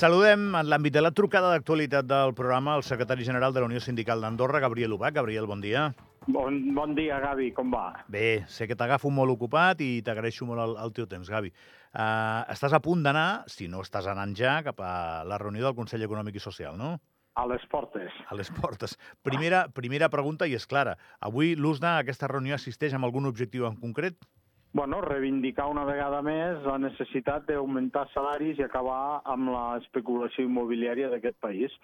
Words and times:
Saludem 0.00 0.54
en 0.56 0.64
l'àmbit 0.64 0.94
de 0.96 1.00
la 1.02 1.10
trucada 1.12 1.50
d'actualitat 1.52 2.06
del 2.08 2.30
programa 2.32 2.72
el 2.78 2.82
secretari 2.88 3.26
general 3.26 3.52
de 3.52 3.60
la 3.60 3.66
Unió 3.68 3.82
Sindical 3.84 4.22
d'Andorra, 4.24 4.62
Gabriel 4.64 4.94
Ubach. 4.96 5.12
Gabriel, 5.12 5.44
bon 5.44 5.60
dia. 5.60 5.82
Bon, 6.24 6.56
bon 6.72 6.94
dia, 6.96 7.18
Gavi, 7.20 7.50
com 7.52 7.68
va? 7.68 7.82
Bé, 8.08 8.46
sé 8.48 8.64
que 8.64 8.78
t'agafo 8.80 9.12
molt 9.12 9.34
ocupat 9.34 9.82
i 9.84 9.90
t'agraeixo 10.06 10.48
molt 10.48 10.64
el, 10.64 10.72
el 10.86 10.94
teu 10.96 11.04
temps, 11.10 11.28
Gavi. 11.28 11.52
Uh, 11.92 12.48
estàs 12.48 12.72
a 12.72 12.80
punt 12.80 13.04
d'anar, 13.04 13.44
si 13.52 13.68
no 13.68 13.84
estàs 13.84 14.08
anant 14.08 14.32
ja, 14.40 14.62
cap 14.64 14.80
a 14.80 14.94
la 15.28 15.36
reunió 15.42 15.68
del 15.68 15.76
Consell 15.76 16.08
Econòmic 16.08 16.40
i 16.40 16.46
Social, 16.48 16.80
no? 16.80 16.94
A 17.36 17.44
les 17.52 17.68
portes. 17.68 18.16
A 18.32 18.40
les 18.40 18.48
portes. 18.56 18.96
Primera, 19.20 19.66
primera 19.68 20.08
pregunta, 20.08 20.48
i 20.48 20.56
és 20.56 20.64
clara. 20.64 20.96
Avui 21.20 21.52
l'USNA 21.60 21.98
a 21.98 22.06
aquesta 22.06 22.32
reunió 22.32 22.56
assisteix 22.56 22.96
amb 22.96 23.04
algun 23.04 23.28
objectiu 23.28 23.68
en 23.68 23.76
concret? 23.76 24.16
Bueno, 24.72 25.00
reivindicar 25.02 25.66
una 25.66 25.82
vegada 25.82 26.20
més 26.22 26.60
la 26.62 26.76
necessitat 26.78 27.48
d'augmentar 27.48 28.04
salaris 28.12 28.60
i 28.60 28.62
acabar 28.62 29.18
amb 29.32 29.50
l'especulació 29.50 30.44
immobiliària 30.46 31.08
d'aquest 31.10 31.40
país. 31.42 31.74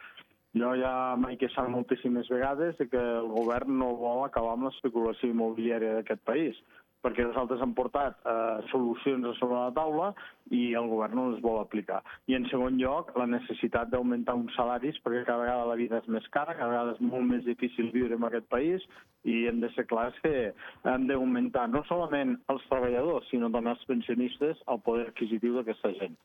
Jo 0.54 0.70
ja 0.78 0.92
m'he 1.18 1.34
queixat 1.40 1.66
moltíssimes 1.68 2.30
vegades 2.30 2.78
de 2.78 2.86
que 2.92 3.02
el 3.16 3.26
govern 3.32 3.74
no 3.80 3.90
vol 3.98 4.22
acabar 4.24 4.54
amb 4.54 4.68
l'especulació 4.68 5.32
immobiliària 5.34 5.96
d'aquest 5.96 6.22
país 6.30 6.62
perquè 7.04 7.26
nosaltres 7.26 7.62
hem 7.62 7.72
portat 7.76 8.16
eh, 8.26 8.62
solucions 8.70 9.26
a 9.28 9.34
sobre 9.38 9.58
la 9.58 9.74
taula 9.76 10.12
i 10.54 10.74
el 10.78 10.88
govern 10.90 11.16
no 11.18 11.26
les 11.30 11.42
vol 11.44 11.60
aplicar. 11.60 12.00
I 12.30 12.36
en 12.38 12.46
segon 12.50 12.78
lloc, 12.80 13.12
la 13.18 13.28
necessitat 13.30 13.90
d'augmentar 13.92 14.36
uns 14.38 14.54
salaris 14.58 14.98
perquè 15.04 15.24
cada 15.26 15.44
vegada 15.44 15.68
la 15.70 15.78
vida 15.80 16.00
és 16.02 16.08
més 16.12 16.26
cara, 16.34 16.56
cada 16.58 16.72
vegada 16.72 16.96
és 16.96 17.02
molt 17.04 17.28
més 17.30 17.44
difícil 17.46 17.92
viure 17.94 18.18
en 18.18 18.28
aquest 18.28 18.48
país 18.52 18.86
i 19.26 19.44
hem 19.50 19.60
de 19.62 19.70
ser 19.74 19.86
clars 19.90 20.16
que 20.24 20.52
hem 20.86 21.08
d'augmentar 21.10 21.66
no 21.72 21.82
solament 21.90 22.36
els 22.52 22.66
treballadors, 22.70 23.26
sinó 23.30 23.50
també 23.54 23.74
els 23.74 23.86
pensionistes 23.90 24.62
el 24.70 24.82
poder 24.86 25.10
adquisitiu 25.10 25.58
d'aquesta 25.58 25.94
gent. 26.00 26.16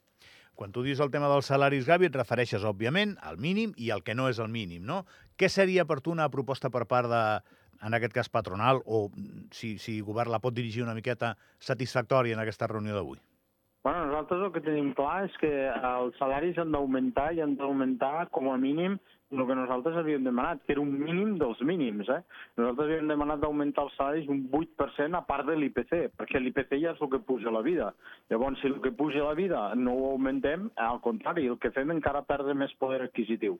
Quan 0.55 0.73
tu 0.75 0.83
dius 0.85 0.99
el 1.01 1.09
tema 1.09 1.29
dels 1.31 1.47
salaris, 1.49 1.87
Gavi, 1.87 2.09
et 2.09 2.17
refereixes, 2.17 2.65
òbviament, 2.67 3.15
al 3.25 3.39
mínim 3.41 3.71
i 3.77 3.89
al 3.89 4.03
que 4.05 4.13
no 4.13 4.27
és 4.29 4.37
el 4.43 4.51
mínim, 4.51 4.83
no? 4.85 5.05
Què 5.39 5.49
seria 5.49 5.87
per 5.89 6.01
tu 6.05 6.11
una 6.13 6.27
proposta 6.29 6.69
per 6.69 6.83
part 6.91 7.09
de, 7.09 7.23
en 7.81 7.97
aquest 7.97 8.13
cas 8.13 8.29
patronal, 8.29 8.81
o 8.85 9.09
si, 9.51 9.77
si 9.77 9.99
govern 10.05 10.31
la 10.31 10.41
pot 10.43 10.53
dirigir 10.53 10.83
una 10.85 10.97
miqueta 10.97 11.35
satisfactòria 11.59 12.37
en 12.37 12.43
aquesta 12.43 12.69
reunió 12.71 12.95
d'avui? 12.97 13.19
Bueno, 13.83 14.05
nosaltres 14.05 14.43
el 14.45 14.51
que 14.53 14.61
tenim 14.61 14.91
clar 14.93 15.23
és 15.25 15.37
que 15.41 15.49
els 15.73 16.17
salaris 16.21 16.59
han 16.61 16.73
d'augmentar 16.75 17.31
i 17.33 17.41
han 17.41 17.55
d'augmentar 17.57 18.27
com 18.29 18.51
a 18.51 18.57
mínim 18.61 18.99
el 19.31 19.45
que 19.47 19.55
nosaltres 19.55 19.95
havíem 19.95 20.25
demanat, 20.27 20.59
que 20.65 20.73
era 20.75 20.81
un 20.83 20.91
mínim 20.99 21.37
dels 21.39 21.61
mínims. 21.65 22.09
Eh? 22.11 22.19
Nosaltres 22.59 22.89
havíem 22.89 23.11
demanat 23.11 23.39
d'augmentar 23.41 23.85
els 23.87 23.95
salaris 23.97 24.27
un 24.29 24.43
8% 24.51 25.17
a 25.17 25.23
part 25.27 25.47
de 25.47 25.55
l'IPC, 25.55 25.93
perquè 26.19 26.41
l'IPC 26.41 26.75
ja 26.83 26.91
és 26.91 27.01
el 27.01 27.09
que 27.13 27.21
puja 27.25 27.53
la 27.53 27.63
vida. 27.65 27.91
Llavors, 28.29 28.59
si 28.61 28.67
el 28.67 28.81
que 28.83 28.91
puja 28.91 29.23
la 29.23 29.37
vida 29.39 29.63
no 29.79 29.95
ho 29.95 30.11
augmentem, 30.11 30.67
al 30.75 30.99
contrari, 31.01 31.47
el 31.47 31.57
que 31.63 31.71
fem 31.71 31.95
encara 31.95 32.25
perdre 32.27 32.57
més 32.57 32.75
poder 32.81 33.01
adquisitiu. 33.07 33.57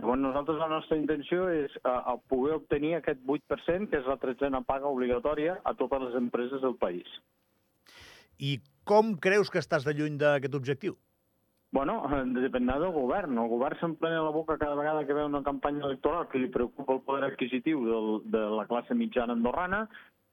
Llavors, 0.00 0.20
nosaltres 0.22 0.56
la 0.56 0.68
nostra 0.70 0.96
intenció 0.96 1.46
és 1.52 1.74
uh, 1.84 2.14
poder 2.32 2.54
obtenir 2.56 2.94
aquest 2.96 3.20
8%, 3.20 3.90
que 3.90 4.00
és 4.00 4.08
la 4.08 4.16
tretzena 4.22 4.62
paga 4.64 4.88
obligatòria 4.88 5.58
a 5.64 5.74
totes 5.76 6.06
les 6.06 6.16
empreses 6.16 6.62
del 6.64 6.78
país. 6.80 7.08
I 8.40 8.56
com 8.88 9.12
creus 9.20 9.52
que 9.52 9.60
estàs 9.60 9.84
de 9.84 9.92
lluny 9.92 10.16
d'aquest 10.22 10.56
objectiu? 10.56 10.96
Bueno, 11.76 12.00
dependrà 12.34 12.78
del 12.82 12.94
govern. 12.96 13.36
El 13.38 13.50
govern 13.52 13.78
s'emplena 13.78 14.24
la 14.24 14.32
boca 14.34 14.56
cada 14.58 14.78
vegada 14.78 15.04
que 15.06 15.14
veu 15.14 15.28
una 15.28 15.44
campanya 15.46 15.84
electoral 15.86 16.26
que 16.32 16.40
li 16.40 16.48
preocupa 16.50 16.96
el 16.96 17.04
poder 17.06 17.28
adquisitiu 17.28 17.84
del, 17.86 18.08
de 18.32 18.42
la 18.56 18.64
classe 18.70 18.96
mitjana 18.96 19.36
andorrana, 19.36 19.84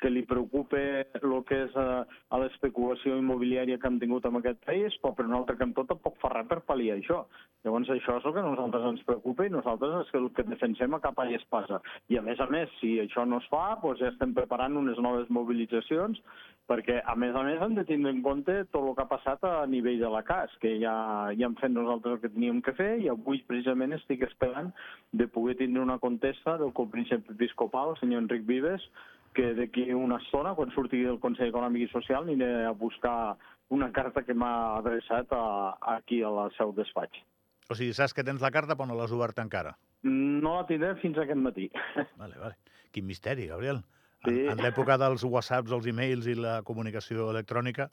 que 0.01 0.11
li 0.11 0.23
preocupa 0.29 0.79
el 1.19 1.35
que 1.47 1.61
és 1.65 1.75
a, 1.75 1.85
eh, 2.01 2.17
a 2.31 2.39
l'especulació 2.41 3.17
immobiliària 3.17 3.79
que 3.81 3.89
hem 3.89 3.99
tingut 3.99 4.25
en 4.29 4.39
aquest 4.39 4.59
país, 4.65 4.97
però 5.01 5.13
per 5.15 5.25
un 5.25 5.37
altre 5.37 5.57
cantó 5.57 5.85
tampoc 5.89 6.19
fa 6.21 6.33
res 6.33 6.49
per 6.49 6.59
pal·liar 6.67 6.97
això. 6.97 7.23
Llavors 7.65 7.89
això 7.89 8.17
és 8.19 8.25
el 8.25 8.33
que 8.35 8.43
a 8.43 8.47
nosaltres 8.47 8.85
ens 8.91 9.05
preocupa 9.07 9.45
i 9.45 9.53
nosaltres 9.53 10.05
és 10.05 10.13
el 10.19 10.29
que 10.35 10.45
defensem 10.47 10.93
a 10.93 11.01
capa 11.03 11.25
i 11.29 11.35
espasa. 11.39 11.81
I 12.09 12.19
a 12.19 12.25
més 12.25 12.39
a 12.39 12.47
més, 12.51 12.69
si 12.81 12.97
això 13.01 13.25
no 13.25 13.41
es 13.41 13.49
fa, 13.51 13.79
doncs 13.81 14.03
ja 14.03 14.11
estem 14.13 14.33
preparant 14.37 14.77
unes 14.77 15.01
noves 15.01 15.29
mobilitzacions 15.29 16.21
perquè 16.67 16.99
a 17.07 17.15
més 17.15 17.35
a 17.35 17.43
més 17.47 17.61
hem 17.63 17.75
de 17.77 17.85
tindre 17.87 18.11
en 18.11 18.21
compte 18.25 18.53
tot 18.73 18.83
el 18.83 18.95
que 18.95 19.03
ha 19.05 19.09
passat 19.09 19.43
a 19.47 19.65
nivell 19.71 20.01
de 20.01 20.09
la 20.11 20.23
CAS, 20.27 20.51
que 20.61 20.73
ja, 20.81 20.95
ja 21.39 21.47
hem 21.47 21.55
fet 21.61 21.71
nosaltres 21.71 22.17
el 22.17 22.23
que 22.23 22.31
teníem 22.33 22.59
que 22.63 22.75
fer 22.77 22.89
i 23.03 23.07
avui 23.11 23.39
precisament 23.47 23.95
estic 23.95 24.25
esperant 24.27 24.73
de 25.15 25.29
poder 25.31 25.55
tindre 25.61 25.85
una 25.85 25.99
contesta 26.03 26.57
del 26.59 26.73
copríncep 26.75 27.31
episcopal, 27.37 27.95
el 27.95 28.01
senyor 28.01 28.25
Enric 28.25 28.43
Vives, 28.49 28.83
que 29.37 29.53
d'aquí 29.53 29.85
una 29.93 30.17
estona, 30.23 30.55
quan 30.57 30.71
surti 30.73 31.03
del 31.05 31.19
Consell 31.21 31.51
Econòmic 31.51 31.85
i 31.85 31.91
Social, 31.91 32.25
aniré 32.25 32.65
a 32.65 32.73
buscar 32.77 33.37
una 33.73 33.91
carta 33.93 34.23
que 34.25 34.33
m'ha 34.33 34.79
adreçat 34.79 35.33
a, 35.35 35.43
aquí 35.97 36.23
a 36.25 36.31
la 36.33 36.47
seu 36.57 36.73
despatx. 36.73 37.21
O 37.69 37.75
sigui, 37.75 37.93
saps 37.93 38.15
que 38.15 38.25
tens 38.25 38.41
la 38.41 38.51
carta 38.55 38.77
però 38.79 38.87
no 38.89 38.97
l'has 38.97 39.13
obert 39.13 39.37
encara? 39.43 39.75
No 40.07 40.55
la 40.55 40.65
tindré 40.69 40.95
fins 41.03 41.19
aquest 41.21 41.41
matí. 41.41 41.69
Vale, 42.21 42.37
vale. 42.39 42.55
Quin 42.95 43.05
misteri, 43.05 43.47
Gabriel. 43.51 43.83
Sí. 44.25 44.33
En, 44.47 44.55
en 44.55 44.61
l'època 44.63 44.95
dels 44.97 45.25
whatsapps, 45.27 45.73
els 45.75 45.85
e-mails 45.91 46.25
i 46.31 46.37
la 46.37 46.61
comunicació 46.65 47.27
electrònica, 47.33 47.89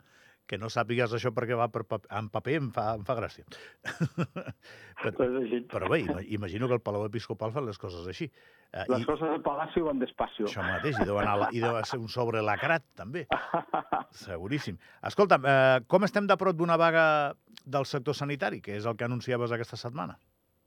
que 0.46 0.58
no 0.60 0.68
sàpigues 0.72 1.12
això 1.16 1.32
perquè 1.34 1.56
va 1.56 1.70
per 1.72 1.84
paper, 1.88 2.10
en 2.18 2.28
paper 2.32 2.56
em 2.58 2.66
fa, 2.74 2.84
em 2.98 3.04
fa 3.06 3.16
gràcia. 3.16 3.46
però, 5.02 5.30
però 5.72 5.88
bé, 5.92 6.02
imagino 6.36 6.68
que 6.68 6.76
el 6.76 6.82
Palau 6.84 7.06
Episcopal 7.08 7.54
fa 7.54 7.62
les 7.64 7.80
coses 7.80 8.06
així. 8.10 8.28
Eh, 8.72 8.84
les 8.90 9.04
I, 9.04 9.08
coses 9.08 9.30
del 9.30 9.40
Palacio 9.44 9.86
van 9.88 10.02
despacio. 10.02 10.48
Això 10.50 10.64
mateix, 10.66 10.98
i 11.00 11.08
deu, 11.08 11.18
anar, 11.22 11.48
i 11.54 11.64
deu 11.64 11.80
ser 11.88 12.00
un 12.02 12.12
sobre 12.12 12.42
lacrat, 12.44 12.84
també. 12.98 13.24
Seguríssim. 14.26 14.78
Escolta'm, 15.08 15.48
eh, 15.48 15.80
com 15.88 16.04
estem 16.04 16.28
de 16.28 16.36
prop 16.40 16.58
d'una 16.58 16.76
vaga 16.80 17.06
del 17.64 17.88
sector 17.88 18.16
sanitari, 18.18 18.60
que 18.64 18.76
és 18.76 18.88
el 18.90 18.98
que 19.00 19.08
anunciaves 19.08 19.54
aquesta 19.54 19.80
setmana? 19.80 20.18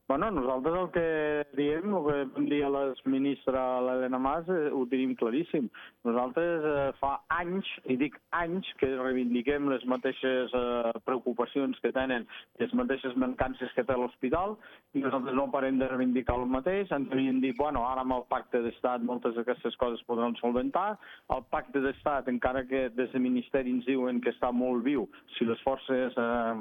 Bueno, 0.08 0.32
nosaltres 0.32 0.74
el 0.74 0.92
que 0.92 1.48
diem, 1.58 1.92
el 1.92 2.06
que 2.06 2.20
vam 2.32 2.46
dir 2.48 2.62
a 2.64 2.70
l'exministra 2.72 3.64
l'Helena 3.84 4.20
Mas, 4.24 4.48
eh, 4.48 4.70
ho 4.72 4.86
tenim 4.88 5.18
claríssim. 5.20 5.66
Nosaltres 6.08 6.64
eh, 6.64 6.86
fa 7.02 7.10
anys, 7.36 7.68
i 7.92 7.98
dic 8.00 8.16
anys, 8.32 8.70
que 8.80 8.88
reivindiquem 8.88 9.68
les 9.68 9.84
mateixes 9.84 10.56
eh, 10.56 10.94
preocupacions 11.04 11.76
que 11.84 11.92
tenen, 11.92 12.24
les 12.64 12.72
mateixes 12.80 13.20
mancances 13.20 13.76
que 13.76 13.84
té 13.84 14.00
l'hospital, 14.00 14.56
i 14.96 15.04
nosaltres 15.04 15.36
no 15.36 15.50
parem 15.52 15.84
de 15.84 15.92
reivindicar 15.92 16.40
el 16.40 16.48
mateix. 16.56 16.88
Ens 16.96 17.12
havien 17.12 17.44
dit, 17.44 17.58
bueno, 17.60 17.84
ara 17.92 18.08
amb 18.08 18.16
el 18.16 18.24
pacte 18.32 18.64
d'estat 18.64 19.04
moltes 19.04 19.36
d'aquestes 19.36 19.76
coses 19.76 20.08
podran 20.08 20.40
solventar. 20.40 20.94
El 21.36 21.44
pacte 21.52 21.84
d'estat, 21.84 22.32
encara 22.32 22.64
que 22.64 22.88
des 22.96 23.12
del 23.12 23.28
Ministeri 23.28 23.76
ens 23.76 23.92
diuen 23.92 24.24
que 24.24 24.32
està 24.32 24.56
molt 24.56 24.88
viu, 24.88 25.10
si 25.36 25.52
les 25.52 25.60
forces 25.68 26.16
eh, 26.16 26.56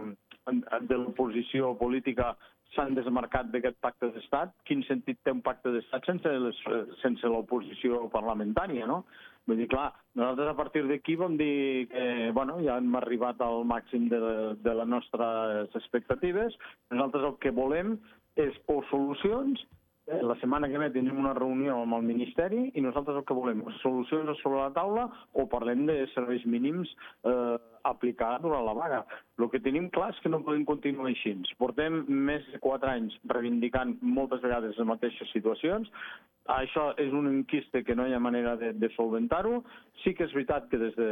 de 0.91 0.99
l'oposició 0.99 1.77
política 1.79 2.35
s'han 2.75 2.97
desmarcat 2.97 3.53
d'aquest 3.53 3.79
pacte 3.85 4.11
d'estat. 4.15 4.53
Quin 4.69 4.83
sentit 4.89 5.21
té 5.25 5.33
un 5.35 5.43
pacte 5.45 5.73
d'estat 5.75 6.09
sense, 6.09 6.33
les, 6.47 6.61
sense 7.03 7.31
l'oposició 7.31 8.07
parlamentària, 8.13 8.89
no? 8.91 9.05
Vull 9.47 9.61
dir, 9.63 9.69
clar, 9.71 9.93
nosaltres 10.19 10.51
a 10.51 10.57
partir 10.59 10.83
d'aquí 10.89 11.15
vam 11.21 11.37
dir 11.39 11.87
que, 11.93 12.07
bueno, 12.35 12.59
ja 12.67 12.81
hem 12.81 12.97
arribat 12.99 13.41
al 13.45 13.63
màxim 13.69 14.09
de, 14.11 14.21
de 14.59 14.75
les 14.81 14.91
nostres 14.91 15.77
expectatives. 15.79 16.57
Nosaltres 16.91 17.29
el 17.31 17.37
que 17.45 17.55
volem 17.55 17.95
és 18.43 18.59
o 18.73 18.81
solucions 18.91 19.63
la 20.07 20.37
setmana 20.39 20.69
que 20.71 20.79
ve 20.79 20.91
tindrem 20.95 21.19
una 21.19 21.33
reunió 21.35 21.81
amb 21.83 21.97
el 21.97 22.05
Ministeri 22.07 22.69
i 22.79 22.83
nosaltres 22.85 23.17
el 23.19 23.25
que 23.27 23.35
volem 23.35 23.65
solucions 23.81 24.39
sobre 24.39 24.61
la 24.61 24.71
taula 24.75 25.07
o 25.35 25.47
parlem 25.51 25.83
de 25.89 25.97
serveis 26.13 26.45
mínims 26.47 26.93
eh, 27.27 27.57
aplicar 27.91 28.37
durant 28.43 28.63
la 28.67 28.75
vaga. 28.79 29.01
El 29.39 29.51
que 29.51 29.63
tenim 29.63 29.89
clar 29.95 30.13
és 30.15 30.21
que 30.23 30.31
no 30.31 30.45
podem 30.47 30.63
continuar 30.69 31.11
així. 31.11 31.35
Portem 31.59 32.05
més 32.07 32.47
de 32.53 32.63
quatre 32.63 32.93
anys 32.93 33.19
reivindicant 33.33 33.97
moltes 34.03 34.43
vegades 34.47 34.79
les 34.79 34.87
mateixes 34.87 35.33
situacions. 35.35 35.91
Això 36.55 36.93
és 37.03 37.11
un 37.11 37.27
enquiste 37.33 37.83
que 37.83 37.99
no 37.99 38.07
hi 38.07 38.15
ha 38.15 38.23
manera 38.23 38.55
de, 38.61 38.73
de 38.79 38.91
solventar-ho. 38.95 39.65
Sí 40.05 40.15
que 40.15 40.29
és 40.29 40.35
veritat 40.39 40.71
que 40.71 40.79
des 40.79 40.95
de, 40.99 41.11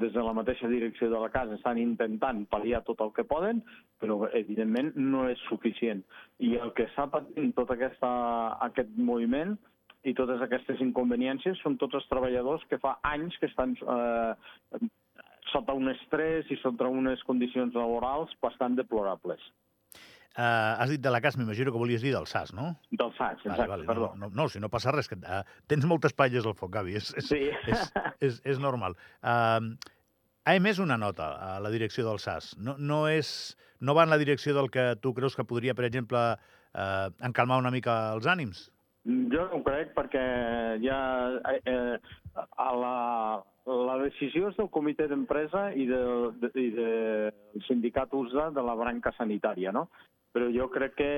des 0.00 0.12
de 0.14 0.22
la 0.24 0.34
mateixa 0.36 0.68
direcció 0.68 1.10
de 1.10 1.20
la 1.20 1.30
casa 1.34 1.56
estan 1.58 1.78
intentant 1.78 2.44
pal·liar 2.50 2.82
tot 2.86 3.00
el 3.04 3.12
que 3.16 3.26
poden, 3.28 3.62
però 4.00 4.24
evidentment 4.32 4.92
no 4.96 5.28
és 5.30 5.40
suficient. 5.48 6.02
I 6.38 6.56
el 6.56 6.74
que 6.76 6.88
està 6.90 7.06
patint 7.10 7.52
tot 7.56 7.70
aquesta, 7.74 8.10
aquest 8.68 8.92
moviment 8.96 9.56
i 10.04 10.14
totes 10.14 10.42
aquestes 10.44 10.80
inconveniències 10.84 11.60
són 11.64 11.78
tots 11.80 11.96
els 12.00 12.08
treballadors 12.10 12.64
que 12.70 12.80
fa 12.82 12.98
anys 13.08 13.36
que 13.40 13.48
estan 13.48 13.76
eh, 13.80 14.88
sota 15.52 15.76
un 15.76 15.88
estrès 15.92 16.50
i 16.50 16.58
sota 16.62 16.88
unes 16.90 17.22
condicions 17.28 17.76
laborals 17.78 18.32
bastant 18.42 18.76
deplorables. 18.80 19.40
Uh, 20.34 20.74
has 20.82 20.90
dit 20.90 20.98
de 20.98 21.10
la 21.14 21.20
CAS, 21.22 21.36
m'imagino 21.38 21.70
que 21.70 21.78
volies 21.78 22.02
dir 22.02 22.10
del 22.10 22.26
SAS, 22.26 22.50
no? 22.58 22.72
Del 22.90 23.12
SAS, 23.14 23.38
exacte, 23.38 23.68
vale, 23.70 23.84
vale. 23.84 23.86
perdó. 23.86 24.08
No, 24.18 24.26
no, 24.26 24.42
no, 24.42 24.48
si 24.50 24.58
no 24.58 24.70
passa 24.70 24.90
res, 24.90 25.06
que 25.06 25.14
uh, 25.20 25.44
tens 25.70 25.86
moltes 25.86 26.16
palles 26.16 26.48
al 26.48 26.56
foc, 26.58 26.72
Gavi, 26.74 26.96
és, 26.98 27.12
és, 27.20 27.28
sí. 27.28 27.42
és, 27.70 27.84
és, 28.18 28.40
és 28.54 28.58
normal. 28.58 28.98
Uh, 29.22 29.76
ha 30.44 30.56
emès 30.58 30.80
una 30.82 30.98
nota 30.98 31.30
a 31.38 31.52
la 31.62 31.70
direcció 31.70 32.02
del 32.08 32.18
SAS. 32.18 32.50
No, 32.58 32.74
no, 32.78 33.04
és, 33.06 33.54
no 33.78 33.94
va 33.94 34.08
en 34.08 34.10
la 34.10 34.18
direcció 34.18 34.56
del 34.58 34.72
que 34.74 34.90
tu 35.00 35.14
creus 35.14 35.38
que 35.38 35.46
podria, 35.46 35.76
per 35.78 35.86
exemple, 35.86 36.24
uh, 36.34 37.06
encalmar 37.30 37.62
una 37.62 37.70
mica 37.70 37.94
els 38.16 38.26
ànims? 38.26 38.66
Jo 39.04 39.42
no 39.50 39.58
ho 39.58 39.64
crec 39.66 39.92
perquè 39.96 40.22
ja 40.80 40.98
eh, 41.50 41.60
eh, 41.68 41.96
a 42.56 42.68
la, 42.72 42.96
la 43.68 43.96
decisió 44.00 44.48
és 44.48 44.56
del 44.56 44.70
comitè 44.72 45.06
d'empresa 45.10 45.66
i, 45.76 45.84
de, 45.90 46.00
de, 46.40 46.50
i 47.52 47.62
sindicat 47.68 48.14
USDA 48.16 48.48
de 48.56 48.64
la 48.64 48.76
branca 48.80 49.12
sanitària, 49.18 49.74
no? 49.76 49.88
Però 50.34 50.48
jo 50.50 50.70
crec 50.72 50.96
que 50.98 51.10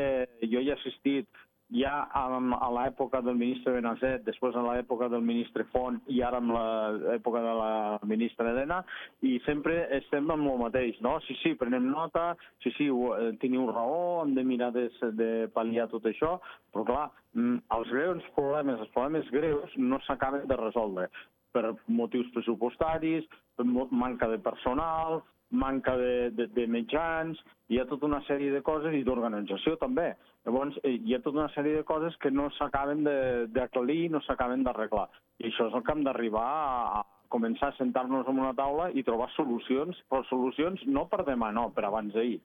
jo 0.50 0.60
he 0.60 0.74
assistit 0.74 1.45
ja 1.74 2.06
a 2.14 2.70
l'època 2.70 3.20
del 3.24 3.34
ministre 3.34 3.72
Benazet, 3.74 4.22
després 4.26 4.54
a 4.54 4.62
l'època 4.62 5.08
del 5.10 5.24
ministre 5.26 5.66
Font 5.72 5.98
i 6.12 6.22
ara 6.22 6.38
amb 6.38 6.52
l'època 6.54 7.42
de 7.42 7.54
la 7.58 7.98
ministra 8.06 8.50
Elena, 8.52 8.82
i 9.26 9.40
sempre 9.46 9.88
estem 9.98 10.30
amb 10.30 10.46
el 10.52 10.60
mateix, 10.62 11.00
no? 11.02 11.16
Sí, 11.26 11.34
sí, 11.42 11.54
prenem 11.58 11.88
nota, 11.90 12.34
sí, 12.62 12.70
sí, 12.78 12.86
eh, 12.86 13.32
teniu 13.42 13.66
raó, 13.72 14.22
hem 14.22 14.36
de 14.38 14.44
mirar 14.46 14.72
de, 14.76 14.88
de 15.18 15.30
pal·liar 15.54 15.88
tot 15.90 16.06
això, 16.06 16.36
però 16.72 16.86
clar, 16.86 17.06
mm, 17.34 17.64
els 17.78 17.94
greus 17.94 18.30
problemes, 18.38 18.80
els 18.80 18.92
problemes 18.94 19.32
greus 19.34 19.74
no 19.76 19.98
s'acaben 20.06 20.46
de 20.46 20.60
resoldre 20.62 21.10
per 21.56 21.72
motius 21.88 22.28
pressupostaris, 22.34 23.24
per 23.56 23.64
manca 23.66 24.28
de 24.28 24.38
personal, 24.44 25.22
manca 25.56 25.96
de, 25.98 26.30
de, 26.36 26.46
de 26.54 26.66
mitjans, 26.70 27.40
hi 27.72 27.80
ha 27.80 27.86
tota 27.90 28.06
una 28.06 28.22
sèrie 28.28 28.52
de 28.54 28.62
coses 28.66 28.94
i 28.94 29.02
d'organització 29.06 29.76
també. 29.80 30.12
Llavors, 30.46 30.78
eh, 30.84 30.94
hi 31.02 31.16
ha 31.16 31.22
tota 31.24 31.40
una 31.40 31.52
sèrie 31.56 31.80
de 31.80 31.84
coses 31.88 32.16
que 32.22 32.30
no 32.30 32.48
s'acaben 32.58 33.02
d'aclarir, 33.56 34.10
no 34.12 34.22
s'acaben 34.26 34.62
d'arreglar. 34.66 35.08
I 35.42 35.50
això 35.50 35.68
és 35.70 35.74
el 35.74 35.84
que 35.84 35.96
hem 35.96 36.04
d'arribar 36.06 36.46
a, 36.46 37.00
a 37.00 37.28
començar 37.32 37.72
a 37.72 37.76
sentar-nos 37.78 38.28
en 38.30 38.38
una 38.38 38.54
taula 38.54 38.90
i 38.94 39.04
trobar 39.06 39.28
solucions, 39.34 39.98
però 40.10 40.22
solucions 40.30 40.84
no 40.86 41.06
per 41.10 41.24
demà, 41.26 41.50
no, 41.54 41.68
per 41.74 41.88
abans 41.88 42.14
d'ahir. 42.14 42.38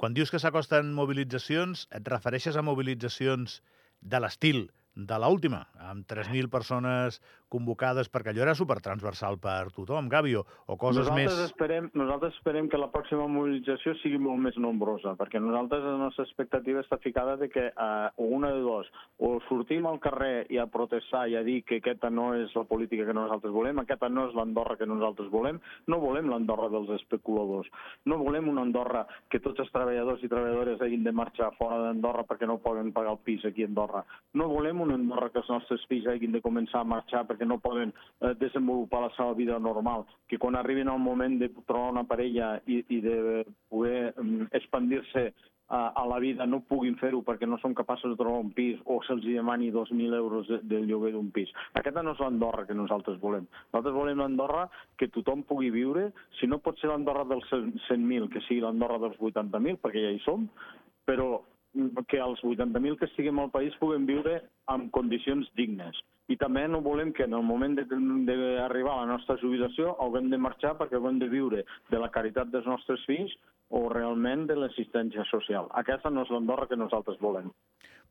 Quan 0.00 0.14
dius 0.16 0.32
que 0.32 0.40
s'acosten 0.40 0.94
mobilitzacions, 0.96 1.86
et 1.96 2.06
refereixes 2.08 2.56
a 2.56 2.64
mobilitzacions 2.64 3.60
de 4.00 4.20
l'estil 4.20 4.62
de 4.96 5.18
l'última, 5.20 5.66
amb 5.90 6.06
3.000 6.08 6.48
persones 6.52 7.20
convocades, 7.50 8.08
perquè 8.08 8.32
allò 8.32 8.46
era 8.46 8.54
supertransversal 8.56 9.38
per 9.42 9.72
tothom, 9.74 10.08
Gavio, 10.08 10.44
o 10.66 10.76
coses 10.80 11.08
nosaltres 11.08 11.36
més... 11.36 11.50
Esperem, 11.50 11.90
nosaltres 11.98 12.36
esperem 12.38 12.70
que 12.70 12.80
la 12.80 12.88
pròxima 12.92 13.26
mobilització 13.28 13.96
sigui 14.00 14.20
molt 14.22 14.40
més 14.46 14.56
nombrosa, 14.62 15.16
perquè 15.18 15.42
nosaltres 15.42 15.84
la 15.84 15.98
nostra 16.06 16.24
expectativa 16.28 16.84
està 16.84 17.00
ficada 17.02 17.36
de 17.40 17.50
que 17.52 17.66
eh, 17.70 18.08
una 18.22 18.52
de 18.54 18.62
dos, 18.64 18.88
o 19.18 19.34
sortim 19.48 19.88
al 19.90 20.00
carrer 20.02 20.46
i 20.54 20.60
a 20.62 20.68
protestar 20.70 21.26
i 21.28 21.36
a 21.36 21.44
dir 21.46 21.60
que 21.66 21.80
aquesta 21.82 22.10
no 22.10 22.30
és 22.38 22.54
la 22.56 22.64
política 22.70 23.06
que 23.08 23.16
nosaltres 23.16 23.52
volem, 23.54 23.82
aquesta 23.82 24.08
no 24.08 24.28
és 24.30 24.36
l'Andorra 24.38 24.78
que 24.80 24.88
nosaltres 24.88 25.30
volem, 25.32 25.60
no 25.90 26.00
volem 26.02 26.30
l'Andorra 26.30 26.70
dels 26.72 26.94
especuladors, 27.00 27.68
no 28.06 28.20
volem 28.22 28.48
una 28.52 28.64
Andorra 28.66 29.04
que 29.30 29.42
tots 29.42 29.60
els 29.64 29.72
treballadors 29.74 30.22
i 30.22 30.30
treballadores 30.30 30.82
hagin 30.84 31.04
de 31.04 31.14
marxar 31.16 31.50
fora 31.58 31.80
d'Andorra 31.84 32.26
perquè 32.28 32.48
no 32.48 32.60
poden 32.62 32.94
pagar 32.94 33.16
el 33.16 33.22
pis 33.26 33.44
aquí 33.48 33.66
a 33.66 33.70
Andorra, 33.70 34.04
no 34.38 34.48
volem 34.52 34.80
una 34.86 34.96
Andorra 34.98 35.30
que 35.34 35.42
els 35.42 35.50
nostres 35.52 35.84
fills 35.90 36.08
hagin 36.10 36.36
de 36.36 36.44
començar 36.44 36.84
a 36.84 36.90
marxar 36.94 37.24
perquè 37.28 37.39
no 37.46 37.60
poden 37.60 37.92
eh, 38.20 38.34
desenvolupar 38.40 39.04
la 39.06 39.12
seva 39.16 39.34
vida 39.34 39.58
normal, 39.58 40.06
que 40.28 40.38
quan 40.38 40.56
arribin 40.56 40.88
al 40.88 41.00
moment 41.00 41.38
de 41.40 41.50
trobar 41.66 41.92
una 41.92 42.04
parella 42.04 42.58
i, 42.66 42.82
i 42.88 43.00
de 43.04 43.44
poder 43.68 44.12
um, 44.20 44.46
expandir-se 44.52 45.30
a, 45.70 45.92
a 45.94 46.06
la 46.06 46.18
vida 46.18 46.46
no 46.46 46.60
puguin 46.66 46.96
fer-ho 46.98 47.22
perquè 47.22 47.46
no 47.46 47.56
són 47.62 47.76
capaços 47.78 48.12
de 48.12 48.18
trobar 48.18 48.42
un 48.42 48.50
pis 48.54 48.80
o 48.90 48.98
se'ls 49.06 49.22
demani 49.22 49.70
2.000 49.72 50.16
euros 50.18 50.48
de, 50.50 50.58
de 50.66 50.80
lloguer 50.82 51.12
d'un 51.14 51.30
pis. 51.34 51.52
Aquesta 51.78 52.02
no 52.02 52.16
és 52.16 52.22
l'Andorra 52.22 52.66
que 52.66 52.76
nosaltres 52.76 53.20
volem. 53.22 53.46
Nosaltres 53.70 53.94
volem 53.94 54.18
l'Andorra 54.18 54.66
que 54.98 55.08
tothom 55.14 55.46
pugui 55.46 55.70
viure, 55.70 56.10
si 56.40 56.50
no 56.50 56.58
pot 56.58 56.82
ser 56.82 56.90
l'Andorra 56.90 57.24
dels 57.30 57.46
100.000, 57.54 58.28
que 58.34 58.42
sigui 58.48 58.64
l'Andorra 58.64 58.98
dels 59.06 59.22
80.000, 59.30 59.78
perquè 59.80 60.02
ja 60.08 60.12
hi 60.16 60.20
som, 60.26 60.48
però 61.06 61.38
que 62.10 62.18
els 62.18 62.42
80.000 62.42 62.98
que 62.98 63.06
estiguem 63.06 63.38
al 63.38 63.52
país 63.54 63.76
puguem 63.78 64.06
viure 64.10 64.40
en 64.74 64.88
condicions 64.90 65.46
dignes. 65.54 66.02
I 66.30 66.36
també 66.38 66.66
no 66.70 66.82
volem 66.84 67.10
que 67.12 67.26
en 67.26 67.34
el 67.34 67.42
moment 67.42 67.74
d'arribar 67.76 68.92
a 68.94 69.00
la 69.02 69.08
nostra 69.16 69.36
jubilació 69.40 69.96
haguem 70.04 70.30
de 70.30 70.38
marxar 70.38 70.76
perquè 70.78 70.98
haguem 70.98 71.18
de 71.18 71.28
viure 71.32 71.64
de 71.90 71.98
la 71.98 72.10
caritat 72.14 72.52
dels 72.52 72.68
nostres 72.70 73.02
fills 73.08 73.34
o 73.70 73.88
realment 73.90 74.46
de 74.50 74.56
l'assistència 74.58 75.24
social. 75.30 75.70
Aquesta 75.78 76.10
no 76.10 76.22
és 76.26 76.30
l'Andorra 76.30 76.68
que 76.70 76.78
nosaltres 76.78 77.18
volem. 77.22 77.50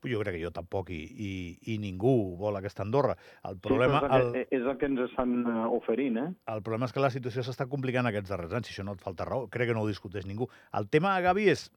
Jo 0.07 0.21
crec 0.21 0.37
que 0.37 0.43
jo 0.45 0.51
tampoc 0.55 0.93
i, 0.95 1.01
i, 1.03 1.31
i 1.73 1.77
ningú 1.79 2.37
vol 2.39 2.55
aquesta 2.55 2.85
Andorra. 2.85 3.17
El 3.49 3.57
problema... 3.59 3.99
Sí, 3.99 4.05
és, 4.05 4.13
el, 4.15 4.29
el, 4.29 4.45
és 4.59 4.67
el 4.71 4.77
que 4.79 4.87
ens 4.87 5.01
estan 5.09 5.33
eh, 5.41 5.65
oferint, 5.75 6.19
eh? 6.21 6.29
El 6.53 6.63
problema 6.63 6.87
és 6.87 6.95
que 6.95 7.03
la 7.03 7.11
situació 7.11 7.43
s'està 7.43 7.67
complicant 7.71 8.07
aquests 8.07 8.31
darrers 8.31 8.55
anys, 8.55 8.69
si 8.69 8.77
això 8.77 8.87
no 8.87 8.95
et 8.95 9.03
falta 9.03 9.27
raó. 9.27 9.49
Crec 9.51 9.71
que 9.71 9.75
no 9.75 9.83
ho 9.83 9.91
discuteix 9.91 10.27
ningú. 10.29 10.47
El 10.79 10.87
tema, 10.87 11.17
Gavi, 11.25 11.49
és 11.51 11.67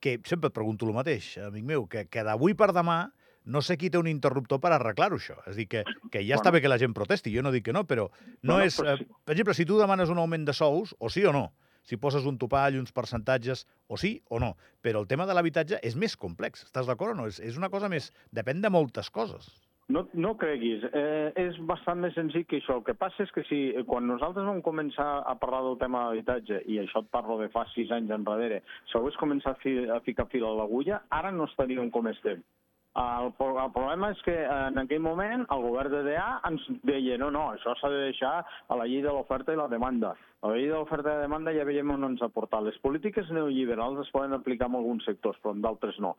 que 0.00 0.16
sempre 0.24 0.48
et 0.48 0.56
pregunto 0.56 0.88
el 0.88 0.96
mateix, 0.96 1.34
amic 1.44 1.68
meu, 1.68 1.84
que, 1.92 2.06
que 2.08 2.24
d'avui 2.24 2.56
per 2.56 2.72
demà 2.76 3.02
no 3.46 3.62
sé 3.62 3.78
qui 3.78 3.90
té 3.90 3.98
un 3.98 4.10
interruptor 4.10 4.60
per 4.62 4.72
arreglar-ho, 4.74 5.20
això. 5.20 5.38
És 5.46 5.54
a 5.54 5.58
dir, 5.58 5.68
que, 5.70 5.84
que 6.10 6.22
ja 6.22 6.34
bueno. 6.34 6.40
està 6.40 6.52
bé 6.54 6.62
que 6.64 6.72
la 6.72 6.80
gent 6.82 6.94
protesti, 6.96 7.32
jo 7.34 7.44
no 7.46 7.54
dic 7.54 7.68
que 7.68 7.76
no, 7.76 7.86
però 7.88 8.08
no 8.42 8.58
bueno, 8.58 8.66
és... 8.66 8.78
Però 8.80 8.96
sí. 8.98 9.06
Per 9.24 9.36
exemple, 9.36 9.54
si 9.58 9.68
tu 9.68 9.78
demanes 9.80 10.12
un 10.12 10.20
augment 10.22 10.46
de 10.48 10.54
sous, 10.56 10.96
o 10.98 11.10
sí 11.12 11.24
o 11.24 11.34
no, 11.34 11.46
si 11.86 11.96
poses 12.02 12.26
un 12.26 12.38
topall, 12.38 12.78
uns 12.80 12.92
percentatges, 12.92 13.66
o 13.86 13.96
sí 14.00 14.18
o 14.28 14.40
no. 14.42 14.56
Però 14.82 15.02
el 15.02 15.06
tema 15.10 15.26
de 15.26 15.38
l'habitatge 15.38 15.78
és 15.86 15.94
més 15.94 16.18
complex, 16.18 16.66
estàs 16.66 16.90
d'acord 16.90 17.14
o 17.14 17.20
no? 17.22 17.30
És, 17.30 17.38
és 17.38 17.58
una 17.60 17.70
cosa 17.70 17.90
més... 17.92 18.10
Depèn 18.34 18.60
de 18.64 18.72
moltes 18.74 19.10
coses. 19.14 19.46
No, 19.86 20.02
no 20.18 20.32
creguis, 20.34 20.82
eh, 20.98 21.30
és 21.38 21.58
bastant 21.68 22.00
més 22.02 22.16
senzill 22.18 22.42
que 22.50 22.58
això. 22.58 22.80
El 22.80 22.86
que 22.88 22.96
passa 22.98 23.22
és 23.22 23.30
que 23.30 23.44
si 23.46 23.60
quan 23.86 24.08
nosaltres 24.10 24.48
vam 24.48 24.58
començar 24.66 25.06
a 25.22 25.36
parlar 25.38 25.62
del 25.62 25.78
tema 25.78 26.00
de 26.00 26.08
l'habitatge, 26.10 26.58
i 26.66 26.80
això 26.82 27.04
et 27.04 27.12
parlo 27.14 27.38
de 27.38 27.46
fa 27.54 27.62
sis 27.70 27.92
anys 27.94 28.10
enrere, 28.18 28.64
si 28.90 28.98
hagués 28.98 29.18
començat 29.22 29.54
a, 29.54 29.62
fi, 29.62 29.76
a 29.86 30.00
ficar 30.02 30.26
fil 30.32 30.48
a 30.48 30.50
l'agulla, 30.58 31.04
ara 31.14 31.30
no 31.30 31.46
estaríem 31.46 31.92
com 31.94 32.10
estem. 32.10 32.42
El, 32.96 33.26
el 33.28 33.72
problema 33.74 34.08
és 34.14 34.20
que 34.24 34.34
en 34.48 34.80
aquell 34.80 35.02
moment 35.04 35.42
el 35.52 35.64
govern 35.66 35.92
de 35.92 35.98
DA 36.06 36.28
ens 36.48 36.62
deia 36.88 37.18
no, 37.20 37.28
no, 37.34 37.42
això 37.52 37.74
s'ha 37.76 37.90
de 37.92 37.98
deixar 38.06 38.30
a 38.40 38.78
la 38.80 38.86
llei 38.88 39.02
de 39.04 39.12
l'oferta 39.12 39.52
i 39.52 39.58
la 39.60 39.68
demanda. 39.68 40.14
A 40.40 40.48
la 40.48 40.56
llei 40.56 40.70
de 40.70 40.78
l'oferta 40.78 41.12
i 41.12 41.18
la 41.18 41.26
demanda 41.26 41.52
ja 41.52 41.66
veiem 41.68 41.92
on 41.92 42.08
ens 42.08 42.24
ha 42.24 42.30
portat. 42.32 42.64
Les 42.64 42.78
polítiques 42.80 43.28
neoliberals 43.36 44.00
es 44.06 44.12
poden 44.16 44.32
aplicar 44.32 44.70
en 44.70 44.78
alguns 44.80 45.04
sectors, 45.04 45.36
però 45.42 45.52
en 45.52 45.60
d'altres 45.66 46.00
no. 46.00 46.14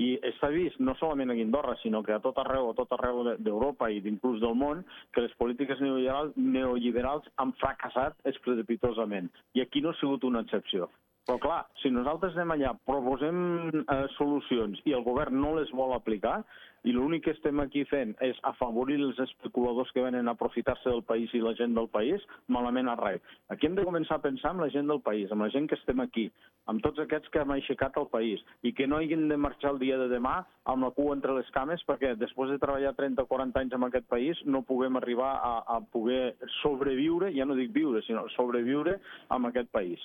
I 0.00 0.14
està 0.24 0.48
vist 0.48 0.80
no 0.80 0.94
solament 0.96 1.34
a 1.34 1.36
Guindorra, 1.36 1.76
sinó 1.82 2.00
que 2.02 2.16
a 2.16 2.20
tot 2.24 2.40
arreu, 2.40 2.70
a 2.70 2.76
tot 2.80 2.96
arreu 2.96 3.20
d'Europa 3.36 3.90
i 3.92 4.00
inclús 4.08 4.40
del 4.40 4.56
món, 4.56 4.86
que 5.12 5.26
les 5.26 5.36
polítiques 5.36 5.84
neoliberals, 5.84 6.32
neoliberals 6.36 7.28
han 7.44 7.52
fracassat 7.60 8.16
estrepitosament. 8.32 9.28
I 9.52 9.66
aquí 9.66 9.84
no 9.84 9.92
ha 9.92 10.00
sigut 10.00 10.24
una 10.24 10.46
excepció. 10.46 10.88
Però 11.22 11.38
clar, 11.38 11.60
si 11.78 11.90
nosaltres 11.94 12.34
anem 12.34 12.56
allà, 12.56 12.72
proposem 12.88 13.36
eh, 13.78 13.98
solucions 14.16 14.80
i 14.90 14.94
el 14.96 15.04
govern 15.06 15.36
no 15.38 15.52
les 15.54 15.70
vol 15.78 15.94
aplicar, 15.94 16.40
i 16.82 16.90
l'únic 16.90 17.22
que 17.22 17.32
estem 17.36 17.60
aquí 17.62 17.84
fent 17.86 18.16
és 18.26 18.38
afavorir 18.48 18.96
els 18.98 19.18
especuladors 19.22 19.92
que 19.94 20.02
venen 20.02 20.26
a 20.26 20.32
aprofitar-se 20.34 20.88
del 20.88 21.04
país 21.06 21.30
i 21.30 21.42
la 21.42 21.52
gent 21.58 21.76
del 21.76 21.86
país, 21.92 22.24
malament 22.50 22.90
a 22.90 22.96
res. 22.98 23.22
Aquí 23.54 23.68
hem 23.68 23.76
de 23.78 23.84
començar 23.86 24.18
a 24.18 24.24
pensar 24.24 24.50
amb 24.50 24.64
la 24.64 24.70
gent 24.74 24.90
del 24.90 24.98
país, 25.04 25.30
amb 25.30 25.46
la 25.46 25.50
gent 25.54 25.68
que 25.70 25.78
estem 25.78 26.02
aquí, 26.02 26.24
amb 26.66 26.82
tots 26.82 26.98
aquests 27.04 27.30
que 27.30 27.42
hem 27.44 27.54
aixecat 27.54 28.00
el 28.02 28.08
país, 28.10 28.42
i 28.66 28.72
que 28.74 28.88
no 28.90 28.98
hagin 28.98 29.28
de 29.30 29.38
marxar 29.38 29.76
el 29.76 29.78
dia 29.82 29.98
de 30.00 30.08
demà 30.10 30.40
amb 30.74 30.88
la 30.88 30.90
cua 30.96 31.14
entre 31.14 31.36
les 31.38 31.54
cames 31.54 31.86
perquè 31.86 32.16
després 32.18 32.50
de 32.50 32.58
treballar 32.62 32.96
30 32.98 33.22
o 33.22 33.30
40 33.30 33.62
anys 33.62 33.78
en 33.78 33.86
aquest 33.86 34.10
país 34.10 34.42
no 34.44 34.64
puguem 34.66 34.98
arribar 34.98 35.36
a, 35.38 35.54
a 35.76 35.78
poder 35.94 36.34
sobreviure, 36.62 37.30
ja 37.38 37.46
no 37.46 37.58
dic 37.58 37.70
viure, 37.78 38.02
sinó 38.08 38.26
sobreviure 38.34 38.98
amb 39.30 39.52
aquest 39.52 39.70
país. 39.70 40.02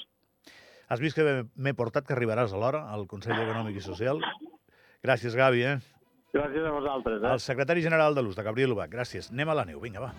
Has 0.87 1.01
vist 1.03 1.17
que 1.19 1.23
m'he 1.43 1.73
portat 1.75 2.05
que 2.07 2.15
arribaràs 2.15 2.53
a 2.55 2.59
l'hora 2.61 2.85
al 2.95 3.03
Consell 3.11 3.35
Econòmic 3.41 3.75
i 3.75 3.83
Social? 3.83 4.21
Gràcies, 5.03 5.35
Gavi, 5.35 5.65
eh? 5.67 5.75
Gràcies 6.31 6.63
a 6.63 6.71
vosaltres. 6.71 7.19
Eh? 7.19 7.31
El 7.33 7.41
secretari 7.43 7.83
general 7.83 8.15
de 8.15 8.23
l'ús, 8.23 8.37
de 8.37 8.45
Gabriel 8.47 8.71
Ubach. 8.71 8.91
Gràcies. 8.93 9.27
Anem 9.33 9.51
a 9.51 9.57
la 9.59 9.65
neu. 9.67 9.81
Vinga, 9.83 10.03
va. 10.05 10.13